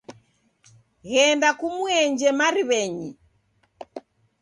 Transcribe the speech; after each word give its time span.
Ghenda 1.11 1.49
kumuenje 1.59 2.29
mariw'enyi. 2.39 3.09